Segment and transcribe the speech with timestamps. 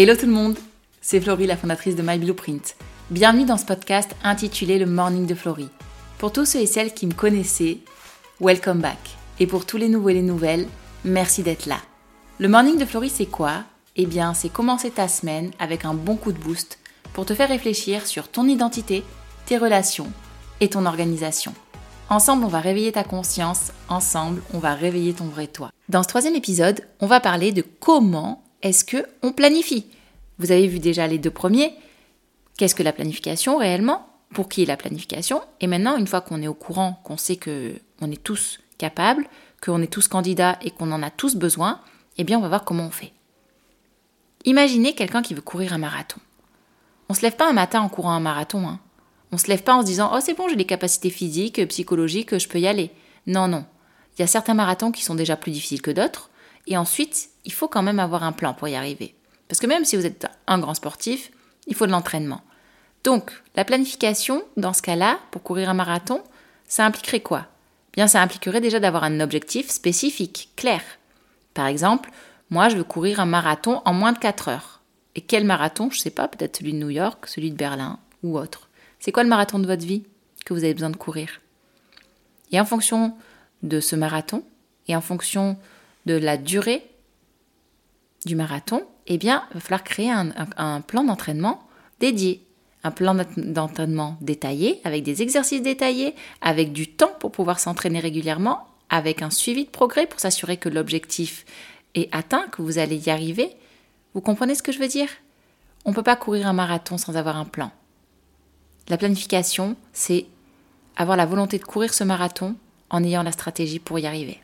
[0.00, 0.56] Hello tout le monde,
[1.00, 2.76] c'est Florie, la fondatrice de My Blueprint.
[3.10, 5.70] Bienvenue dans ce podcast intitulé Le Morning de Florie.
[6.18, 7.78] Pour tous ceux et celles qui me connaissaient,
[8.40, 9.16] welcome back.
[9.40, 10.68] Et pour tous les nouveaux et les nouvelles,
[11.04, 11.78] merci d'être là.
[12.38, 13.64] Le Morning de Florie, c'est quoi?
[13.96, 16.78] Eh bien, c'est commencer ta semaine avec un bon coup de boost
[17.12, 19.02] pour te faire réfléchir sur ton identité,
[19.46, 20.12] tes relations
[20.60, 21.54] et ton organisation.
[22.08, 25.72] Ensemble, on va réveiller ta conscience, ensemble, on va réveiller ton vrai toi.
[25.88, 29.86] Dans ce troisième épisode, on va parler de comment est-ce que on planifie?
[30.38, 31.74] Vous avez vu déjà les deux premiers.
[32.56, 34.06] Qu'est-ce que la planification réellement?
[34.34, 35.40] Pour qui est la planification?
[35.60, 39.26] Et maintenant, une fois qu'on est au courant, qu'on sait que on est tous capables,
[39.62, 41.80] qu'on est tous candidats et qu'on en a tous besoin,
[42.16, 43.12] eh bien, on va voir comment on fait.
[44.44, 46.20] Imaginez quelqu'un qui veut courir un marathon.
[47.08, 48.68] On se lève pas un matin en courant un marathon.
[48.68, 48.80] Hein.
[49.32, 52.38] On se lève pas en se disant oh c'est bon j'ai les capacités physiques, psychologiques,
[52.38, 52.90] je peux y aller.
[53.26, 53.64] Non non.
[54.16, 56.30] Il y a certains marathons qui sont déjà plus difficiles que d'autres.
[56.66, 59.14] Et ensuite, il faut quand même avoir un plan pour y arriver.
[59.48, 61.32] Parce que même si vous êtes un grand sportif,
[61.66, 62.42] il faut de l'entraînement.
[63.04, 66.22] Donc, la planification, dans ce cas-là, pour courir un marathon,
[66.66, 67.46] ça impliquerait quoi?
[67.94, 70.82] Bien, ça impliquerait déjà d'avoir un objectif spécifique, clair.
[71.54, 72.10] Par exemple,
[72.50, 74.82] moi, je veux courir un marathon en moins de 4 heures.
[75.14, 75.88] Et quel marathon?
[75.90, 78.68] Je ne sais pas, peut-être celui de New York, celui de Berlin ou autre.
[79.00, 80.04] C'est quoi le marathon de votre vie
[80.44, 81.40] que vous avez besoin de courir?
[82.52, 83.16] Et en fonction
[83.62, 84.44] de ce marathon,
[84.86, 85.56] et en fonction
[86.04, 86.84] de la durée
[88.26, 91.66] du marathon, eh bien, il va falloir créer un, plan d'entraînement
[92.00, 92.44] dédié.
[92.84, 98.68] Un plan d'entraînement détaillé, avec des exercices détaillés, avec du temps pour pouvoir s'entraîner régulièrement,
[98.88, 101.44] avec un suivi de progrès pour s'assurer que l'objectif
[101.94, 103.50] est atteint, que vous allez y arriver.
[104.14, 105.08] Vous comprenez ce que je veux dire?
[105.84, 107.72] On ne peut pas courir un marathon sans avoir un plan.
[108.88, 110.26] La planification, c'est
[110.96, 112.56] avoir la volonté de courir ce marathon
[112.90, 114.40] en ayant la stratégie pour y arriver.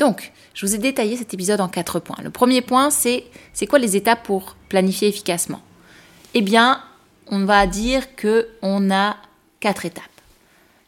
[0.00, 2.16] Donc, je vous ai détaillé cet épisode en quatre points.
[2.22, 5.60] Le premier point, c'est c'est quoi les étapes pour planifier efficacement?
[6.32, 6.82] Eh bien,
[7.26, 9.18] on va dire que on a
[9.60, 10.04] quatre étapes.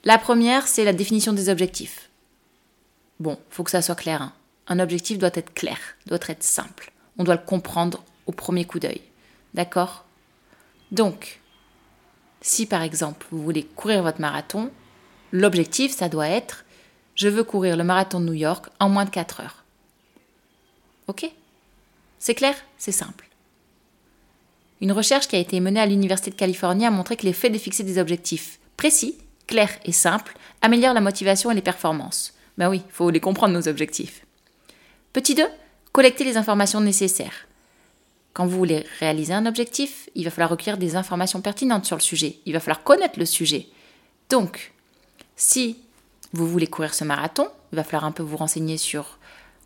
[0.04, 2.08] La première, c'est la définition des objectifs.
[3.20, 4.22] Bon, faut que ça soit clair.
[4.22, 4.32] Hein.
[4.66, 6.90] Un objectif doit être clair, doit être simple.
[7.18, 9.02] On doit le comprendre au premier coup d'œil.
[9.52, 10.06] D'accord?
[10.90, 11.38] Donc,
[12.40, 14.70] si par exemple vous voulez courir votre marathon,
[15.32, 16.64] l'objectif, ça doit être
[17.14, 19.64] je veux courir le marathon de New York en moins de 4 heures.
[21.08, 21.30] Ok?
[22.18, 22.54] C'est clair?
[22.78, 23.28] C'est simple.
[24.80, 27.58] Une recherche qui a été menée à l'Université de Californie a montré que l'effet de
[27.58, 32.34] fixer des objectifs précis, clairs et simples améliore la motivation et les performances.
[32.58, 34.24] Ben oui, il faut les comprendre nos objectifs.
[35.12, 35.44] Petit 2,
[35.92, 37.46] collecter les informations nécessaires.
[38.32, 42.02] Quand vous voulez réaliser un objectif, il va falloir recueillir des informations pertinentes sur le
[42.02, 42.38] sujet.
[42.46, 43.66] Il va falloir connaître le sujet.
[44.30, 44.72] Donc,
[45.36, 45.76] si
[46.32, 49.18] vous voulez courir ce marathon, il va falloir un peu vous renseigner sur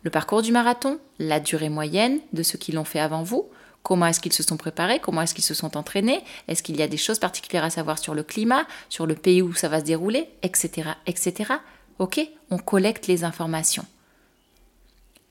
[0.03, 3.49] le parcours du marathon, la durée moyenne de ceux qui l'ont fait avant vous,
[3.83, 6.81] comment est-ce qu'ils se sont préparés, comment est-ce qu'ils se sont entraînés, est-ce qu'il y
[6.81, 9.79] a des choses particulières à savoir sur le climat, sur le pays où ça va
[9.79, 10.89] se dérouler, etc.
[11.05, 11.53] etc.
[11.99, 12.19] Ok
[12.51, 13.85] On collecte les informations.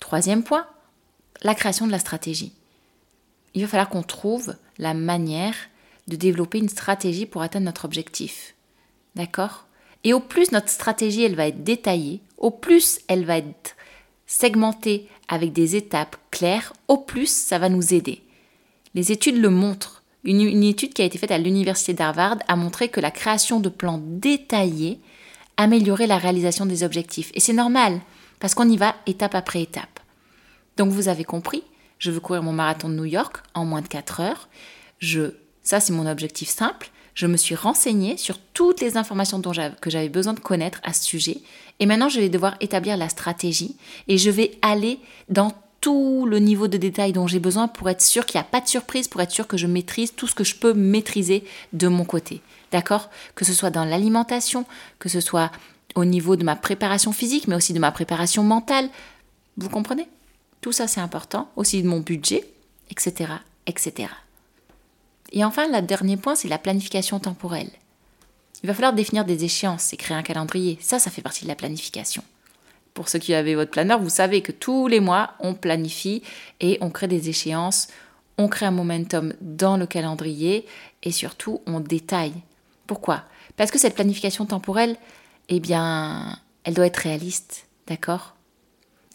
[0.01, 0.67] Troisième point,
[1.43, 2.53] la création de la stratégie.
[3.55, 5.55] Il va falloir qu'on trouve la manière
[6.09, 8.55] de développer une stratégie pour atteindre notre objectif.
[9.15, 9.66] D'accord?
[10.07, 13.75] Et au plus notre stratégie elle va être détaillée, au plus elle va être
[14.27, 18.23] segmentée avec des étapes claires, au plus ça va nous aider.
[18.95, 20.05] Les études le montrent.
[20.23, 23.69] Une, étude qui a été faite à l'université d'Harvard a montré que la création de
[23.69, 25.01] plans détaillés
[25.57, 27.33] améliorait la réalisation des objectifs.
[27.35, 28.01] Et c'est normal,
[28.39, 30.01] parce qu'on y va étape après étape.
[30.77, 31.65] Donc vous avez compris,
[31.99, 34.49] je veux courir mon marathon de New York en moins de 4 heures.
[35.01, 39.53] Je, ça c'est mon objectif simple je me suis renseignée sur toutes les informations dont
[39.81, 41.39] que j'avais besoin de connaître à ce sujet.
[41.81, 43.75] Et maintenant, je vais devoir établir la stratégie
[44.07, 48.03] et je vais aller dans tout le niveau de détail dont j'ai besoin pour être
[48.03, 50.35] sûr qu'il n'y a pas de surprise, pour être sûr que je maîtrise tout ce
[50.35, 52.43] que je peux maîtriser de mon côté.
[52.71, 53.09] D'accord?
[53.35, 54.67] Que ce soit dans l'alimentation,
[54.99, 55.51] que ce soit
[55.95, 58.91] au niveau de ma préparation physique, mais aussi de ma préparation mentale.
[59.57, 60.07] Vous comprenez?
[60.61, 61.51] Tout ça, c'est important.
[61.57, 62.45] Aussi de mon budget,
[62.91, 63.31] etc.,
[63.67, 64.09] etc.
[65.33, 67.71] Et enfin, le dernier point, c'est la planification temporelle.
[68.63, 70.79] Il va falloir définir des échéances et créer un calendrier.
[70.81, 72.23] Ça, ça fait partie de la planification.
[72.95, 76.23] Pour ceux qui avaient votre planeur, vous savez que tous les mois, on planifie
[76.61, 77.89] et on crée des échéances,
[78.39, 80.67] on crée un momentum dans le calendrier
[81.03, 82.35] et surtout, on détaille.
[82.87, 83.25] Pourquoi?
[83.57, 84.97] Parce que cette planification temporelle,
[85.49, 88.35] eh bien, elle doit être réaliste, d'accord?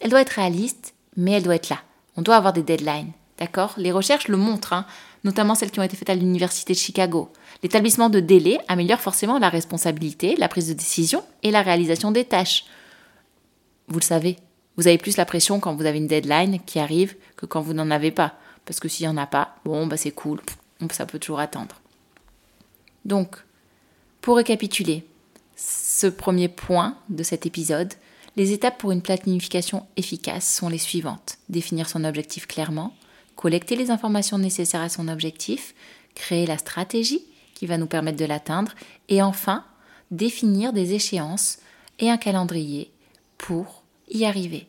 [0.00, 1.80] Elle doit être réaliste, mais elle doit être là.
[2.16, 3.12] On doit avoir des deadlines,
[3.42, 3.74] d'accord?
[3.76, 4.72] Les recherches le montrent.
[4.72, 4.86] Hein
[5.24, 7.30] notamment celles qui ont été faites à l'Université de Chicago.
[7.62, 12.24] L'établissement de délai améliore forcément la responsabilité, la prise de décision et la réalisation des
[12.24, 12.64] tâches.
[13.88, 14.36] Vous le savez,
[14.76, 17.74] vous avez plus la pression quand vous avez une deadline qui arrive que quand vous
[17.74, 18.34] n'en avez pas.
[18.64, 20.40] Parce que s'il n'y en a pas, bon, bah c'est cool,
[20.90, 21.80] ça peut toujours attendre.
[23.04, 23.36] Donc,
[24.20, 25.04] pour récapituler
[25.56, 27.92] ce premier point de cet épisode,
[28.36, 31.38] les étapes pour une planification efficace sont les suivantes.
[31.48, 32.94] Définir son objectif clairement,
[33.36, 35.74] collecter les informations nécessaires à son objectif,
[36.14, 37.24] créer la stratégie
[37.54, 38.72] qui va nous permettre de l'atteindre,
[39.08, 39.64] et enfin,
[40.10, 41.58] définir des échéances
[41.98, 42.90] et un calendrier
[43.38, 44.66] pour y arriver.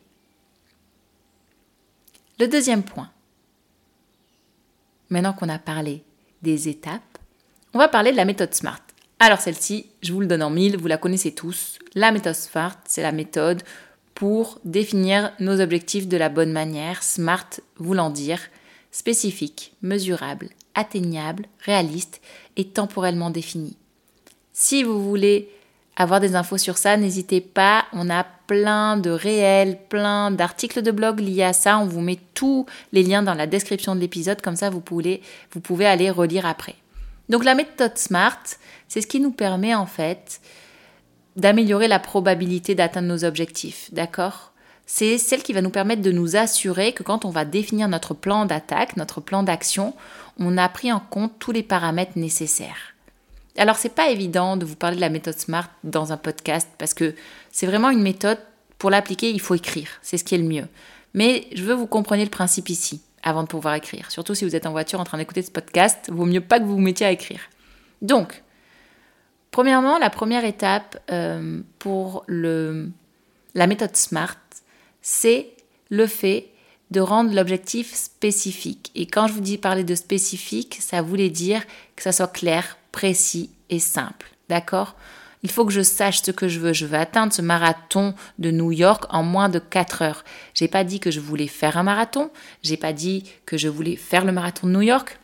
[2.38, 3.10] Le deuxième point.
[5.10, 6.02] Maintenant qu'on a parlé
[6.42, 7.18] des étapes,
[7.72, 8.80] on va parler de la méthode SMART.
[9.18, 11.78] Alors celle-ci, je vous le donne en mille, vous la connaissez tous.
[11.94, 13.62] La méthode SMART, c'est la méthode
[14.14, 18.40] pour définir nos objectifs de la bonne manière, SMART voulant dire
[18.94, 22.20] spécifique, mesurable, atteignable, réaliste
[22.56, 23.76] et temporellement défini.
[24.52, 25.50] Si vous voulez
[25.96, 30.92] avoir des infos sur ça, n'hésitez pas, on a plein de réels, plein d'articles de
[30.92, 34.40] blog liés à ça, on vous met tous les liens dans la description de l'épisode,
[34.40, 36.76] comme ça vous pouvez, vous pouvez aller relire après.
[37.28, 38.44] Donc la méthode SMART,
[38.86, 40.40] c'est ce qui nous permet en fait
[41.34, 44.53] d'améliorer la probabilité d'atteindre nos objectifs, d'accord?
[44.86, 48.14] C'est celle qui va nous permettre de nous assurer que quand on va définir notre
[48.14, 49.94] plan d'attaque, notre plan d'action,
[50.38, 52.94] on a pris en compte tous les paramètres nécessaires.
[53.56, 56.92] Alors c'est pas évident de vous parler de la méthode SMART dans un podcast parce
[56.92, 57.14] que
[57.52, 58.38] c'est vraiment une méthode
[58.78, 60.66] pour l'appliquer, il faut écrire, c'est ce qui est le mieux.
[61.14, 64.10] Mais je veux vous compreniez le principe ici avant de pouvoir écrire.
[64.10, 66.64] Surtout si vous êtes en voiture en train d'écouter ce podcast, vaut mieux pas que
[66.64, 67.40] vous vous mettiez à écrire.
[68.02, 68.42] Donc,
[69.50, 72.90] premièrement, la première étape euh, pour le,
[73.54, 74.36] la méthode SMART,
[75.04, 75.50] c'est
[75.90, 76.48] le fait
[76.90, 78.90] de rendre l'objectif spécifique.
[78.94, 81.62] Et quand je vous dis parler de spécifique, ça voulait dire
[81.94, 84.32] que ça soit clair, précis et simple.
[84.48, 84.96] D'accord?
[85.42, 86.72] Il faut que je sache ce que je veux.
[86.72, 90.24] Je veux atteindre ce marathon de New York en moins de 4 heures.
[90.54, 92.30] J'ai pas dit que je voulais faire un marathon.
[92.62, 95.18] J'ai pas dit que je voulais faire le marathon de New York.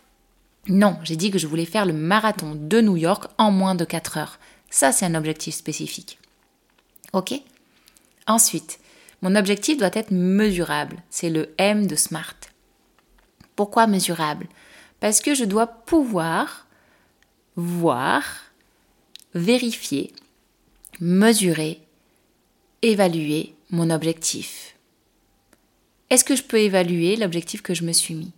[0.68, 3.86] Non, j'ai dit que je voulais faire le marathon de New York en moins de
[3.86, 4.38] 4 heures.
[4.68, 6.18] Ça, c'est un objectif spécifique.
[7.14, 7.32] Ok?
[8.26, 8.78] Ensuite,
[9.22, 11.02] mon objectif doit être mesurable.
[11.10, 12.36] C'est le M de SMART.
[13.56, 14.48] Pourquoi mesurable?
[15.00, 16.66] Parce que je dois pouvoir
[17.56, 18.24] voir
[19.34, 20.12] vérifier,
[21.00, 21.80] mesurer,
[22.82, 24.76] évaluer mon objectif.
[26.08, 28.32] Est-ce que je peux évaluer l'objectif que je me suis mis?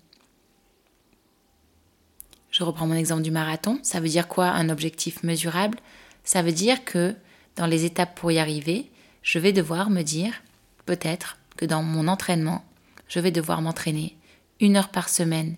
[2.50, 3.78] Je reprends mon exemple du marathon.
[3.82, 5.78] Ça veut dire quoi un objectif mesurable?
[6.23, 7.14] Ça veut dire que
[7.56, 8.90] dans les étapes pour y arriver,
[9.23, 10.43] je vais devoir me dire
[10.87, 12.64] peut-être que dans mon entraînement,
[13.08, 14.17] je vais devoir m'entraîner
[14.61, 15.56] une heure par semaine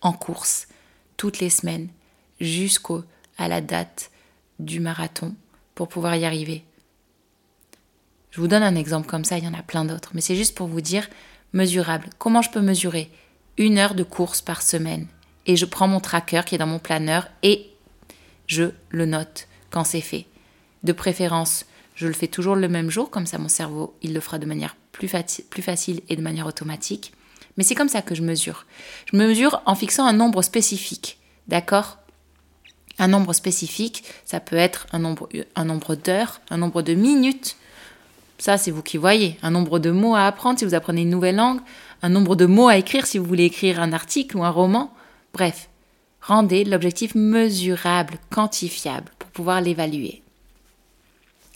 [0.00, 0.68] en course,
[1.16, 1.88] toutes les semaines,
[2.40, 4.10] jusqu'à la date
[4.58, 5.34] du marathon
[5.74, 6.64] pour pouvoir y arriver.
[8.30, 10.36] Je vous donne un exemple comme ça, il y en a plein d'autres, mais c'est
[10.36, 11.08] juste pour vous dire
[11.52, 12.10] mesurable.
[12.18, 13.10] Comment je peux mesurer
[13.56, 15.08] Une heure de course par semaine?
[15.46, 17.70] Et je prends mon tracker qui est dans mon planeur et
[18.46, 20.26] je le note quand c'est fait.
[20.84, 21.64] De préférence,
[21.98, 24.46] je le fais toujours le même jour, comme ça mon cerveau, il le fera de
[24.46, 27.12] manière plus, facile et de manière automatique.
[27.56, 28.66] Mais c'est comme ça que je mesure.
[29.10, 31.18] Je mesure en fixant un nombre spécifique.
[31.48, 31.98] D'accord?
[33.00, 37.56] Un nombre spécifique, ça peut être un nombre d'heures, un nombre de minutes.
[38.38, 39.36] Ça, c'est vous qui voyez.
[39.42, 41.60] Un nombre de mots à apprendre si vous apprenez une nouvelle langue,
[42.02, 44.94] un nombre de mots à écrire si vous voulez écrire un article ou un roman.
[45.32, 45.68] Bref,
[46.20, 50.22] rendez l'objectif mesurable, quantifiable pour pouvoir l'évaluer.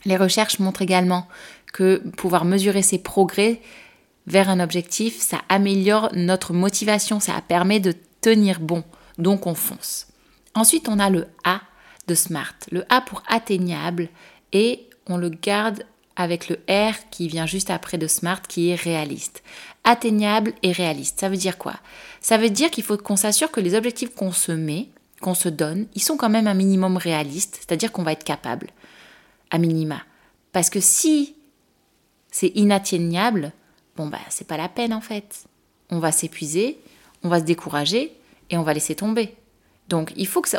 [0.05, 1.27] Les recherches montrent également
[1.71, 3.61] que pouvoir mesurer ses progrès
[4.27, 8.83] vers un objectif, ça améliore notre motivation, ça permet de tenir bon.
[9.17, 10.07] Donc on fonce.
[10.55, 11.61] Ensuite, on a le A
[12.07, 12.55] de SMART.
[12.71, 14.09] Le A pour atteignable
[14.51, 15.83] et on le garde
[16.15, 19.43] avec le R qui vient juste après de SMART qui est réaliste.
[19.83, 21.19] Atteignable et réaliste.
[21.19, 21.73] Ça veut dire quoi?
[22.21, 24.89] Ça veut dire qu'il faut qu'on s'assure que les objectifs qu'on se met,
[25.21, 28.69] qu'on se donne, ils sont quand même un minimum réalistes, c'est-à-dire qu'on va être capable,
[29.53, 30.01] à minima.
[30.51, 31.35] Parce que si
[32.31, 33.53] c'est inatteignable,
[33.95, 35.45] bon bah c'est pas la peine en fait.
[35.89, 36.79] On va s'épuiser,
[37.23, 38.13] on va se décourager
[38.49, 39.35] et on va laisser tomber.
[39.87, 40.49] Donc il faut, que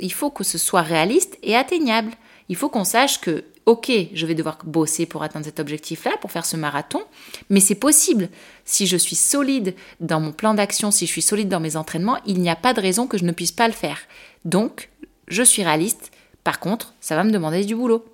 [0.00, 2.12] il faut que ce soit réaliste et atteignable.
[2.48, 6.32] Il faut qu'on sache que, ok, je vais devoir bosser pour atteindre cet objectif-là, pour
[6.32, 7.00] faire ce marathon,
[7.48, 8.28] mais c'est possible.
[8.64, 12.18] Si je suis solide dans mon plan d'action, si je suis solide dans mes entraînements,
[12.26, 14.00] il n'y a pas de raison que je ne puisse pas le faire.
[14.44, 14.90] Donc,
[15.28, 16.10] je suis réaliste.
[16.42, 18.04] Par contre, ça va me demander du boulot.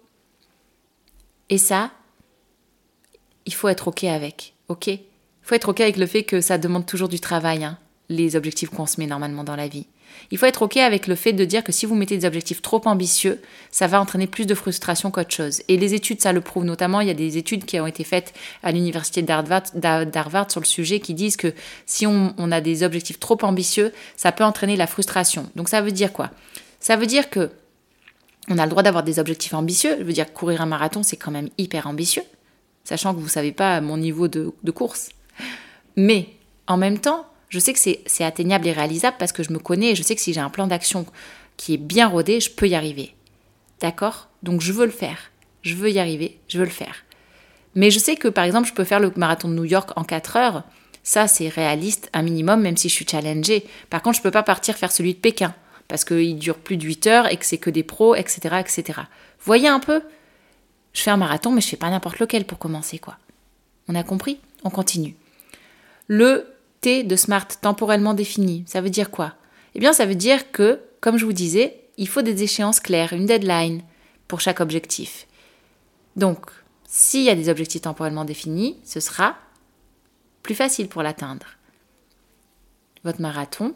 [1.50, 1.91] Et ça,
[3.45, 4.55] il faut être ok avec.
[4.69, 4.88] Ok?
[4.88, 5.00] Il
[5.43, 7.65] faut être ok avec le fait que ça demande toujours du travail.
[7.65, 7.79] Hein.
[8.09, 9.87] les objectifs qu'on se met normalement dans la vie.
[10.31, 12.62] Il faut être OK avec le fait de dire que si vous mettez des objectifs
[12.62, 15.62] trop ambitieux, ça va entraîner plus de frustration qu'autre chose.
[15.69, 17.00] Et les études, ça le prouve notamment.
[17.00, 21.00] Il y a des études qui ont été faites à l'université d'Harvard sur le sujet
[21.00, 21.53] qui disent que
[21.85, 25.50] si on, on a des objectifs trop ambitieux, ça peut entraîner la frustration.
[25.57, 26.31] Donc ça veut dire quoi?
[26.81, 27.50] Ça veut dire que
[28.49, 29.97] on a le droit d'avoir des objectifs ambitieux.
[29.99, 32.23] Je veux dire, courir un marathon, c'est quand même hyper ambitieux,
[32.85, 35.11] sachant que vous ne savez pas mon niveau de, de course.
[35.97, 36.29] Mais
[36.67, 39.93] en même temps, je sais que c'est atteignable et réalisable parce que je me connais
[39.93, 41.07] et je sais que si j'ai un plan d'action
[41.57, 43.15] qui est bien rodé, je peux y arriver.
[43.81, 44.29] D'accord?
[44.43, 45.31] Donc je veux le faire.
[45.62, 47.05] Je veux y arriver, je veux le faire.
[47.75, 50.05] Mais je sais que par exemple, je peux faire le marathon de New York en
[50.05, 50.65] 4 heures.
[51.03, 53.65] Ça, c'est réaliste, un minimum, même si je suis challengée.
[53.91, 55.55] Par contre, je ne peux pas partir faire celui de Pékin
[55.88, 59.00] parce qu'il dure plus de 8 heures et que c'est que des pros, etc., etc.
[59.40, 60.02] Voyez un peu?
[60.93, 63.19] Je fais un marathon, mais je fais pas n'importe lequel pour commencer, quoi.
[63.88, 64.40] On a compris?
[64.64, 65.14] On continue.
[66.09, 66.47] Le
[66.81, 69.35] T de SMART, temporellement défini, ça veut dire quoi?
[69.75, 73.12] Eh bien, ça veut dire que, comme je vous disais, il faut des échéances claires,
[73.12, 73.83] une deadline
[74.28, 75.26] pour chaque objectif.
[76.16, 76.50] Donc,
[76.87, 79.37] s'il y a des objectifs temporellement définis, ce sera
[80.43, 81.47] plus facile pour l'atteindre.
[83.05, 83.75] Votre marathon,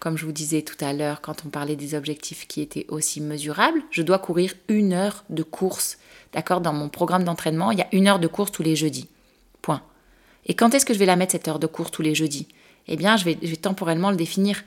[0.00, 3.20] comme je vous disais tout à l'heure quand on parlait des objectifs qui étaient aussi
[3.20, 5.98] mesurables, je dois courir une heure de course.
[6.32, 9.08] D'accord Dans mon programme d'entraînement, il y a une heure de course tous les jeudis.
[9.60, 9.82] Point.
[10.46, 12.48] Et quand est-ce que je vais la mettre cette heure de course tous les jeudis?
[12.88, 14.64] Eh bien, je vais, temporellement le définir.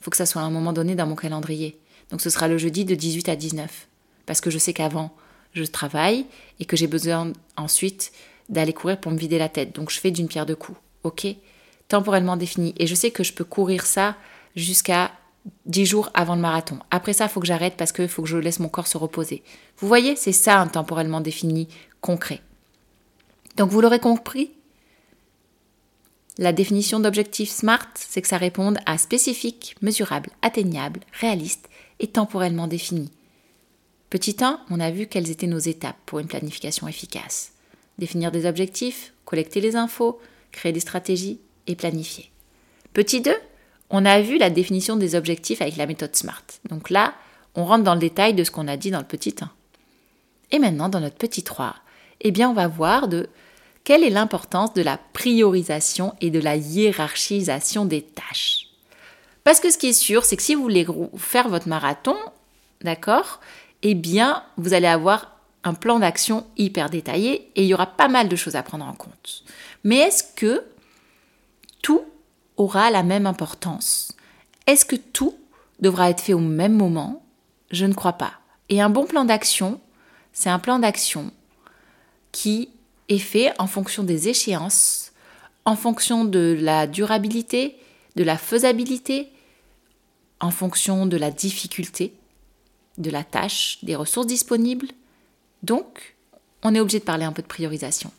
[0.00, 1.78] Il faut que ça soit à un moment donné dans mon calendrier.
[2.10, 3.88] Donc ce sera le jeudi de 18 à 19.
[4.26, 5.16] Parce que je sais qu'avant,
[5.54, 6.26] je travaille
[6.60, 8.12] et que j'ai besoin ensuite
[8.50, 9.74] d'aller courir pour me vider la tête.
[9.74, 10.78] Donc je fais d'une pierre deux coups.
[11.04, 11.26] OK?
[11.88, 12.74] Temporellement défini.
[12.78, 14.16] Et je sais que je peux courir ça
[14.54, 15.12] jusqu'à
[15.66, 16.78] 10 jours avant le marathon.
[16.90, 18.98] Après ça, il faut que j'arrête parce qu'il faut que je laisse mon corps se
[18.98, 19.42] reposer.
[19.78, 21.68] Vous voyez, c'est ça un temporellement défini
[22.00, 22.40] concret.
[23.56, 24.50] Donc vous l'aurez compris,
[26.38, 32.66] la définition d'objectif SMART, c'est que ça réponde à spécifique, mesurable, atteignable, réaliste et temporellement
[32.66, 33.10] défini.
[34.10, 37.52] Petit 1, on a vu quelles étaient nos étapes pour une planification efficace.
[37.98, 40.20] Définir des objectifs, collecter les infos,
[40.52, 41.76] créer des stratégies et.
[42.92, 43.34] Petit 2,
[43.90, 46.44] on a vu la définition des objectifs avec la méthode SMART.
[46.68, 47.14] Donc là,
[47.54, 49.50] on rentre dans le détail de ce qu'on a dit dans le petit 1.
[50.52, 51.74] Et maintenant, dans notre petit 3,
[52.20, 53.28] eh bien, on va voir de
[53.84, 58.68] quelle est l'importance de la priorisation et de la hiérarchisation des tâches
[59.44, 62.16] Parce que ce qui est sûr, c'est que si vous voulez faire votre marathon,
[62.82, 63.40] d'accord,
[63.82, 68.08] eh bien, vous allez avoir un plan d'action hyper détaillé et il y aura pas
[68.08, 69.44] mal de choses à prendre en compte.
[69.84, 70.64] Mais est-ce que
[71.86, 72.02] tout
[72.56, 74.10] aura la même importance
[74.66, 75.36] Est-ce que tout
[75.78, 77.24] devra être fait au même moment?
[77.70, 78.32] Je ne crois pas.
[78.68, 79.80] Et un bon plan d'action,
[80.32, 81.30] c'est un plan d'action
[82.32, 82.70] qui
[83.08, 85.12] est fait en fonction des échéances,
[85.64, 87.76] en fonction de la durabilité,
[88.16, 89.28] de la faisabilité,
[90.40, 92.14] en fonction de la difficulté
[92.98, 94.88] de la tâche, des ressources disponibles.
[95.62, 96.16] Donc,
[96.64, 98.10] on est obligé de parler un peu de priorisation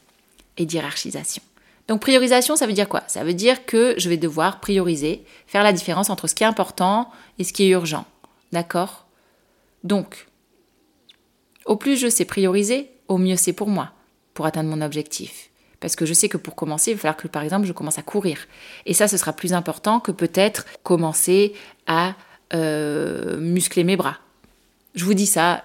[0.55, 1.43] et d'hierarchisation.
[1.87, 3.03] Donc priorisation, ça veut dire quoi?
[3.07, 6.47] Ça veut dire que je vais devoir prioriser, faire la différence entre ce qui est
[6.47, 8.05] important et ce qui est urgent.
[8.51, 9.05] D'accord?
[9.83, 10.27] Donc,
[11.65, 13.91] au plus je sais prioriser, au mieux c'est pour moi
[14.37, 15.49] pour atteindre mon objectif.
[15.79, 17.97] Parce que je sais que pour commencer, il va falloir que, par exemple, je commence
[17.97, 18.47] à courir.
[18.85, 21.53] Et ça, ce sera plus important que peut-être commencer
[21.87, 22.13] à
[22.53, 24.17] euh, muscler mes bras.
[24.93, 25.63] Je vous dis ça,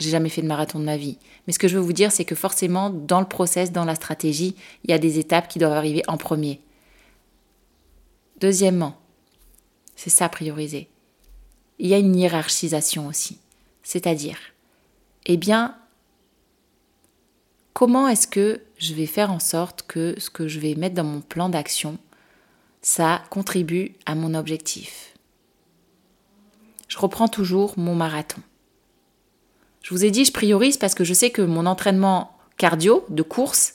[0.00, 1.18] j'ai jamais fait de marathon de ma vie.
[1.46, 3.94] Mais ce que je veux vous dire, c'est que forcément, dans le process, dans la
[3.94, 6.60] stratégie, il y a des étapes qui doivent arriver en premier.
[8.40, 8.96] Deuxièmement,
[9.96, 10.88] c'est ça prioriser.
[11.78, 13.38] Il y a une hiérarchisation aussi.
[13.82, 14.38] C'est-à-dire,
[15.26, 15.76] eh bien,
[17.74, 21.04] comment est-ce que je vais faire en sorte que ce que je vais mettre dans
[21.04, 21.98] mon plan d'action,
[22.80, 25.14] ça contribue à mon objectif?
[26.88, 28.40] Je reprends toujours mon marathon.
[29.82, 33.22] Je vous ai dit, je priorise parce que je sais que mon entraînement cardio de
[33.22, 33.74] course,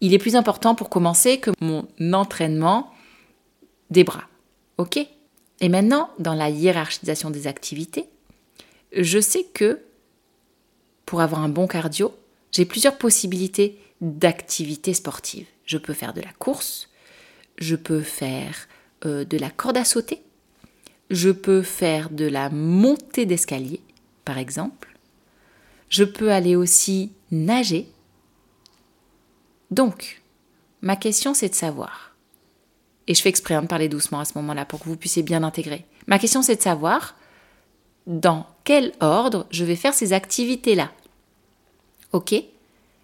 [0.00, 2.92] il est plus important pour commencer que mon entraînement
[3.90, 4.24] des bras.
[4.78, 4.98] OK?
[5.60, 8.06] Et maintenant, dans la hiérarchisation des activités,
[8.92, 9.80] je sais que
[11.06, 12.14] pour avoir un bon cardio,
[12.52, 15.46] j'ai plusieurs possibilités d'activités sportives.
[15.64, 16.88] Je peux faire de la course,
[17.58, 18.68] je peux faire
[19.04, 20.22] euh, de la corde à sauter,
[21.10, 23.80] je peux faire de la montée d'escalier,
[24.24, 24.95] par exemple.
[25.88, 27.88] Je peux aller aussi nager.
[29.70, 30.22] Donc,
[30.80, 32.14] ma question c'est de savoir,
[33.06, 35.22] et je fais exprès hein, de parler doucement à ce moment-là pour que vous puissiez
[35.22, 35.84] bien intégrer.
[36.06, 37.16] Ma question c'est de savoir
[38.06, 40.92] dans quel ordre je vais faire ces activités-là.
[42.12, 42.34] Ok?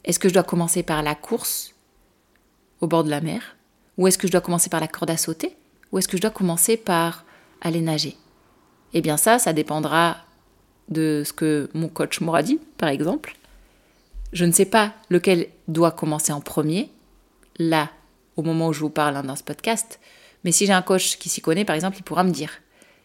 [0.04, 1.74] Est-ce que je dois commencer par la course
[2.80, 3.56] au bord de la mer?
[3.98, 5.56] Ou est-ce que je dois commencer par la corde à sauter?
[5.90, 7.24] Ou est-ce que je dois commencer par
[7.60, 8.16] aller nager?
[8.94, 10.16] Eh bien ça, ça dépendra
[10.88, 13.36] de ce que mon coach m'aura dit, par exemple.
[14.32, 16.90] Je ne sais pas lequel doit commencer en premier,
[17.58, 17.90] là,
[18.36, 20.00] au moment où je vous parle hein, dans ce podcast,
[20.44, 22.50] mais si j'ai un coach qui s'y connaît, par exemple, il pourra me dire.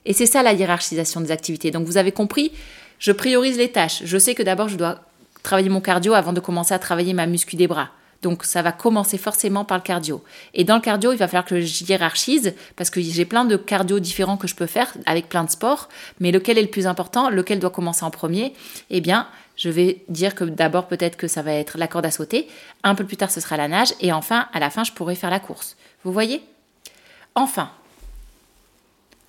[0.05, 1.69] Et c'est ça la hiérarchisation des activités.
[1.69, 2.51] Donc vous avez compris,
[2.97, 4.01] je priorise les tâches.
[4.05, 5.01] Je sais que d'abord, je dois
[5.43, 7.89] travailler mon cardio avant de commencer à travailler ma muscu des bras.
[8.21, 10.23] Donc ça va commencer forcément par le cardio.
[10.53, 13.57] Et dans le cardio, il va falloir que je hiérarchise parce que j'ai plein de
[13.57, 15.89] cardio différents que je peux faire avec plein de sports.
[16.19, 17.29] Mais lequel est le plus important?
[17.29, 18.53] Lequel doit commencer en premier?
[18.89, 22.11] Eh bien, je vais dire que d'abord peut-être que ça va être la corde à
[22.11, 22.47] sauter.
[22.83, 23.93] Un peu plus tard, ce sera la nage.
[24.01, 25.75] Et enfin, à la fin, je pourrai faire la course.
[26.03, 26.41] Vous voyez?
[27.35, 27.69] Enfin,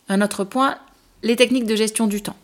[0.09, 0.79] un autre point,
[1.23, 2.37] les techniques de gestion du temps.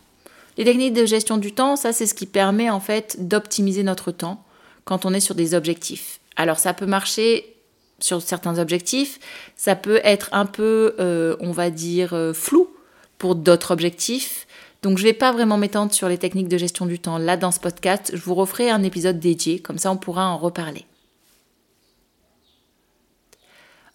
[0.57, 4.11] Les techniques de gestion du temps, ça c'est ce qui permet en fait d'optimiser notre
[4.11, 4.43] temps
[4.85, 6.19] quand on est sur des objectifs.
[6.35, 7.55] Alors ça peut marcher
[7.99, 9.19] sur certains objectifs,
[9.55, 12.69] ça peut être un peu, euh, on va dire, euh, flou
[13.17, 14.47] pour d'autres objectifs.
[14.81, 17.37] Donc je ne vais pas vraiment m'étendre sur les techniques de gestion du temps là
[17.37, 20.85] dans ce podcast, je vous referai un épisode dédié, comme ça on pourra en reparler.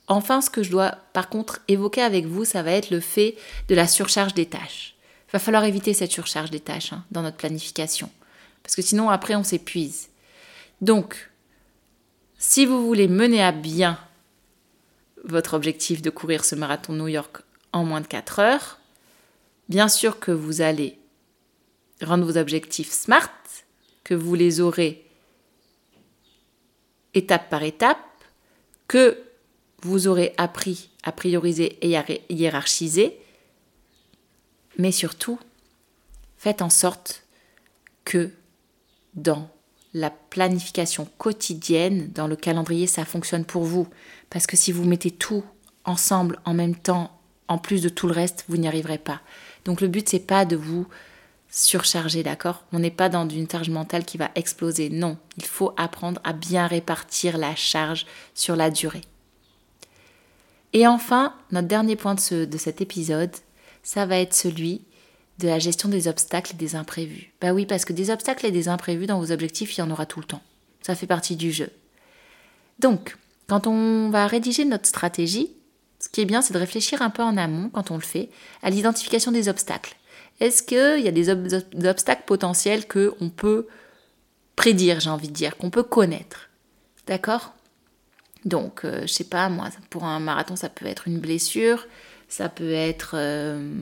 [0.08, 3.36] Enfin, ce que je dois par contre évoquer avec vous, ça va être le fait
[3.68, 4.96] de la surcharge des tâches.
[5.28, 8.10] Il va falloir éviter cette surcharge des tâches hein, dans notre planification,
[8.64, 10.08] parce que sinon après on s'épuise.
[10.80, 11.29] Donc,
[12.40, 14.00] si vous voulez mener à bien
[15.24, 17.42] votre objectif de courir ce marathon New York
[17.72, 18.78] en moins de 4 heures,
[19.68, 20.98] bien sûr que vous allez
[22.00, 23.30] rendre vos objectifs smart,
[24.04, 25.06] que vous les aurez
[27.12, 27.98] étape par étape,
[28.88, 29.22] que
[29.82, 33.18] vous aurez appris à prioriser et à hiérarchiser,
[34.78, 35.38] mais surtout,
[36.38, 37.22] faites en sorte
[38.04, 38.30] que
[39.12, 39.50] dans
[39.92, 43.88] la planification quotidienne, dans le calendrier, ça fonctionne pour vous.
[44.28, 45.44] Parce que si vous mettez tout
[45.84, 47.18] ensemble en même temps,
[47.48, 49.20] en plus de tout le reste, vous n'y arriverez pas.
[49.64, 50.86] Donc le but, c'est pas de vous
[51.50, 52.64] surcharger, d'accord?
[52.72, 54.88] On n'est pas dans une charge mentale qui va exploser.
[54.88, 59.02] Non, il faut apprendre à bien répartir la charge sur la durée.
[60.72, 63.34] Et enfin, notre dernier point de, de cet épisode,
[63.82, 64.82] ça va être celui
[65.40, 67.32] de la gestion des obstacles et des imprévus.
[67.40, 69.90] Bah oui, parce que des obstacles et des imprévus dans vos objectifs, il y en
[69.90, 70.42] aura tout le temps.
[70.82, 71.70] Ça fait partie du jeu.
[72.78, 73.16] Donc,
[73.48, 75.50] quand on va rédiger notre stratégie,
[75.98, 78.30] ce qui est bien, c'est de réfléchir un peu en amont, quand on le fait,
[78.62, 79.96] à l'identification des obstacles.
[80.40, 81.28] Est-ce qu'il y a des,
[81.86, 83.66] obstacles potentiels qu'on peut
[84.56, 86.48] prédire, j'ai envie de dire, qu'on peut connaître?
[87.06, 87.54] D'accord?
[88.46, 91.86] Donc, je euh, je sais pas, moi, pour un marathon, ça peut être une blessure,
[92.28, 93.74] ça peut être euh,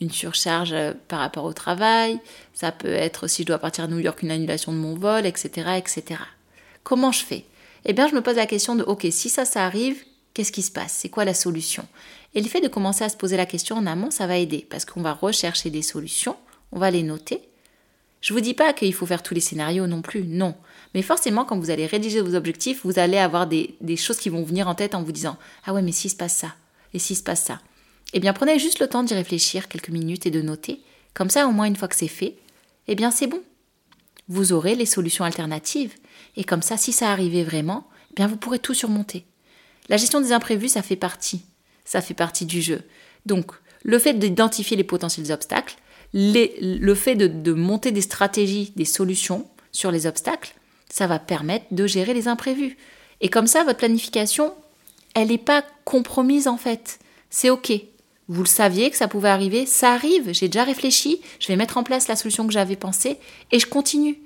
[0.00, 2.20] une surcharge euh, par rapport au travail,
[2.54, 5.26] ça peut être si je dois partir à New York, une annulation de mon vol,
[5.26, 6.20] etc., etc.
[6.82, 7.44] Comment je fais?
[7.84, 10.04] Eh bien, je me pose la question de, ok, si ça, ça arrive,
[10.34, 10.92] qu'est-ce qui se passe?
[10.92, 11.86] C'est quoi la solution?
[12.34, 14.66] Et le fait de commencer à se poser la question en amont, ça va aider,
[14.68, 16.36] parce qu'on va rechercher des solutions,
[16.72, 17.48] on va les noter.
[18.20, 20.54] Je vous dis pas qu'il faut faire tous les scénarios non plus, non.
[20.94, 24.42] Mais forcément, quand vous allez rédiger vos objectifs, vous allez avoir des, choses qui vont
[24.42, 26.54] venir en tête en vous disant Ah ouais, mais s'il se passe ça,
[26.92, 27.60] et s'il se passe ça.
[28.12, 30.80] Eh bien, prenez juste le temps d'y réfléchir quelques minutes et de noter.
[31.14, 32.36] Comme ça, au moins une fois que c'est fait,
[32.88, 33.42] eh bien, c'est bon.
[34.28, 35.94] Vous aurez les solutions alternatives.
[36.36, 39.24] Et comme ça, si ça arrivait vraiment, eh bien, vous pourrez tout surmonter.
[39.88, 41.42] La gestion des imprévus, ça fait partie.
[41.84, 42.82] Ça fait partie du jeu.
[43.24, 45.76] Donc, le fait d'identifier les potentiels obstacles,
[46.12, 50.54] le fait de monter des stratégies, des solutions sur les obstacles,
[50.88, 52.76] ça va permettre de gérer les imprévus.
[53.20, 54.54] Et comme ça, votre planification,
[55.14, 56.98] elle n'est pas compromise en fait.
[57.30, 57.72] C'est OK.
[58.28, 61.76] Vous le saviez que ça pouvait arriver, ça arrive, j'ai déjà réfléchi, je vais mettre
[61.76, 63.18] en place la solution que j'avais pensée
[63.52, 64.18] et je continue.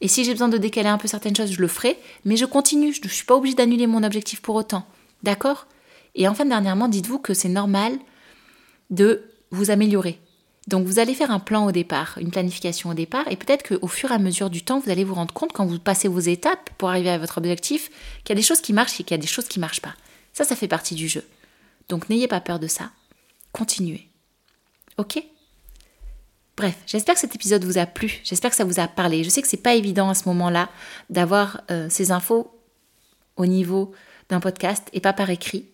[0.00, 2.44] Et si j'ai besoin de décaler un peu certaines choses, je le ferai, mais je
[2.44, 4.86] continue, je ne suis pas obligée d'annuler mon objectif pour autant.
[5.22, 5.66] D'accord?
[6.14, 7.98] Et enfin, dernièrement, dites-vous que c'est normal
[8.90, 10.18] de vous améliorer.
[10.66, 13.86] Donc vous allez faire un plan au départ, une planification au départ, et peut-être qu'au
[13.86, 16.18] fur et à mesure du temps, vous allez vous rendre compte quand vous passez vos
[16.18, 17.90] étapes pour arriver à votre objectif,
[18.24, 19.64] qu'il y a des choses qui marchent et qu'il y a des choses qui ne
[19.64, 19.94] marchent pas.
[20.32, 21.24] Ça, ça fait partie du jeu.
[21.88, 22.90] Donc n'ayez pas peur de ça.
[23.56, 24.10] Continuez.
[24.98, 25.22] Ok?
[26.58, 29.24] Bref, j'espère que cet épisode vous a plu, j'espère que ça vous a parlé.
[29.24, 30.68] Je sais que c'est pas évident à ce moment-là
[31.08, 32.50] d'avoir euh, ces infos
[33.36, 33.92] au niveau
[34.28, 35.64] d'un podcast et pas par écrit.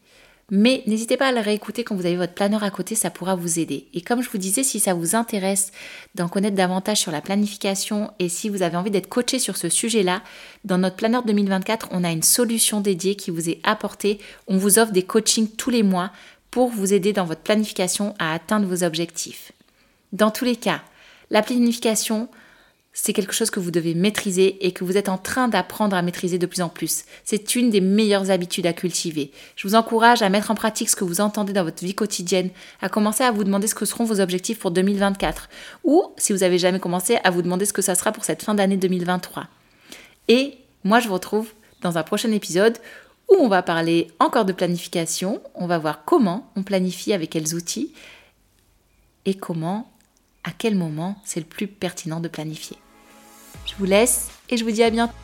[0.48, 3.34] Mais n'hésitez pas à le réécouter quand vous avez votre planeur à côté, ça pourra
[3.34, 3.88] vous aider.
[3.94, 5.72] Et comme je vous disais, si ça vous intéresse
[6.14, 9.68] d'en connaître davantage sur la planification et si vous avez envie d'être coaché sur ce
[9.68, 10.22] sujet-là,
[10.64, 14.20] dans notre planeur 2024, on a une solution dédiée qui vous est apportée.
[14.46, 16.12] On vous offre des coachings tous les mois
[16.52, 19.50] pour vous aider dans votre planification à atteindre vos objectifs.
[20.12, 20.82] Dans tous les cas,
[21.30, 22.28] la planification,
[22.92, 26.02] c'est quelque chose que vous devez maîtriser et que vous êtes en train d'apprendre à
[26.02, 27.04] maîtriser de plus en plus.
[27.24, 29.32] C'est une des meilleures habitudes à cultiver.
[29.56, 32.50] Je vous encourage à mettre en pratique ce que vous entendez dans votre vie quotidienne,
[32.82, 35.48] à commencer à vous demander ce que seront vos objectifs pour 2024,
[35.84, 38.42] ou si vous n'avez jamais commencé, à vous demander ce que ça sera pour cette
[38.42, 39.46] fin d'année 2023.
[40.28, 41.48] Et moi, je vous retrouve
[41.80, 42.76] dans un prochain épisode
[43.32, 47.54] où on va parler encore de planification, on va voir comment on planifie, avec quels
[47.54, 47.92] outils,
[49.24, 49.90] et comment
[50.44, 52.76] à quel moment c'est le plus pertinent de planifier.
[53.66, 55.14] Je vous laisse et je vous dis à bientôt.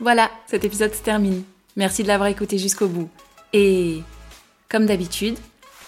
[0.00, 1.44] Voilà, cet épisode se termine.
[1.76, 3.08] Merci de l'avoir écouté jusqu'au bout.
[3.52, 4.02] Et
[4.68, 5.38] comme d'habitude,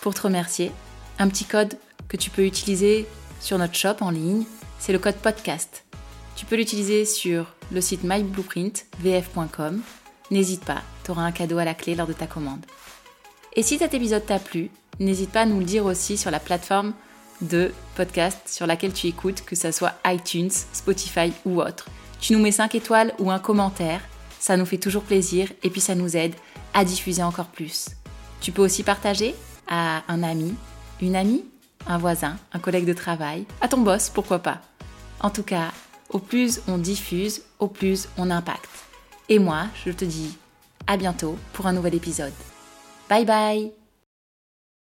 [0.01, 0.71] pour te remercier,
[1.19, 1.77] un petit code
[2.09, 3.07] que tu peux utiliser
[3.41, 4.45] sur notre shop en ligne,
[4.79, 5.85] c'est le code podcast.
[6.37, 9.83] Tu peux l'utiliser sur le site myblueprint.vf.com.
[10.31, 12.65] N'hésite pas, tu auras un cadeau à la clé lors de ta commande.
[13.55, 16.41] Et si cet épisode t'a plu, n'hésite pas à nous le dire aussi sur la
[16.41, 16.93] plateforme
[17.41, 21.87] de podcast sur laquelle tu écoutes, que ce soit iTunes, Spotify ou autre.
[22.21, 24.01] Tu nous mets 5 étoiles ou un commentaire,
[24.41, 26.35] ça nous fait toujours plaisir et puis ça nous aide
[26.75, 27.89] à diffuser encore plus.
[28.41, 29.35] Tu peux aussi partager
[29.69, 30.55] à un ami,
[31.01, 31.45] une amie,
[31.87, 34.61] un voisin, un collègue de travail, à ton boss, pourquoi pas.
[35.21, 35.73] En tout cas,
[36.11, 38.86] au plus on diffuse, au plus on impacte.
[39.29, 40.37] Et moi, je te dis
[40.87, 42.33] à bientôt pour un nouvel épisode.
[43.09, 43.86] Bye bye